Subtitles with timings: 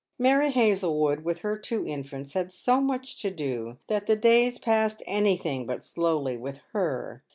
[0.17, 5.03] Mary Hazlewood, with her two infants, had so much to do, that tne days passed
[5.05, 7.21] anything but slowly with her.